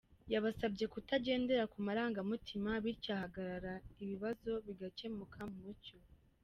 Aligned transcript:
Yabasabye 0.33 0.85
kutagendera 0.93 1.63
ku 1.71 1.77
marangamutima 1.85 2.69
bityo 2.83 3.09
ahagaragara 3.17 3.73
ibibazo 4.03 4.51
bigakemuka 4.65 5.39
mu 5.51 5.59
mucyo. 5.65 5.95